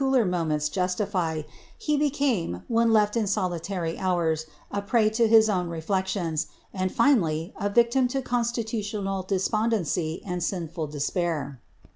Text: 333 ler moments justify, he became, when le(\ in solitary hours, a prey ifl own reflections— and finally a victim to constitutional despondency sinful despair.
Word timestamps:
333 0.01 0.23
ler 0.31 0.43
moments 0.43 0.67
justify, 0.67 1.41
he 1.77 1.95
became, 1.95 2.63
when 2.67 2.91
le(\ 2.91 3.11
in 3.15 3.27
solitary 3.27 3.99
hours, 3.99 4.47
a 4.71 4.81
prey 4.81 5.11
ifl 5.11 5.47
own 5.55 5.67
reflections— 5.69 6.47
and 6.73 6.91
finally 6.91 7.53
a 7.59 7.69
victim 7.69 8.07
to 8.07 8.19
constitutional 8.19 9.21
despondency 9.21 10.19
sinful 10.39 10.87
despair. 10.87 11.61